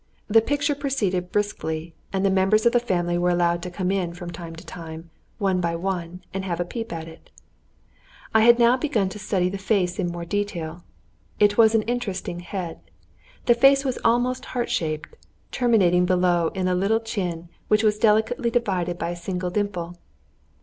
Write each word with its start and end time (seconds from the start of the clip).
The 0.27 0.41
picture 0.41 0.73
proceeded 0.73 1.31
briskly, 1.31 1.93
and 2.11 2.25
the 2.25 2.31
members 2.31 2.65
of 2.65 2.71
the 2.71 2.79
family 2.79 3.19
were 3.19 3.29
allowed 3.29 3.61
to 3.61 3.69
come 3.69 3.91
in 3.91 4.15
from 4.15 4.31
time 4.31 4.55
to 4.55 4.65
time, 4.65 5.11
one 5.37 5.61
by 5.61 5.75
one, 5.75 6.23
and 6.33 6.43
have 6.43 6.59
a 6.59 6.65
peep 6.65 6.91
at 6.91 7.07
it. 7.07 7.29
I 8.33 8.39
had 8.41 8.57
now 8.57 8.75
begun 8.77 9.09
to 9.09 9.19
study 9.19 9.47
the 9.47 9.59
face 9.59 9.99
more 9.99 10.23
in 10.23 10.27
detail. 10.27 10.83
It 11.39 11.55
was 11.55 11.75
an 11.75 11.83
interesting 11.83 12.39
head. 12.39 12.79
The 13.45 13.53
face 13.53 13.85
was 13.85 13.99
almost 14.03 14.45
heart 14.57 14.71
shaped, 14.71 15.15
terminating 15.51 16.07
below 16.07 16.47
in 16.55 16.67
a 16.67 16.73
little 16.73 16.99
chin 17.01 17.49
which 17.67 17.83
was 17.83 17.99
delicately 17.99 18.49
divided 18.49 18.97
by 18.97 19.11
a 19.11 19.15
single 19.15 19.51
dimple. 19.51 19.99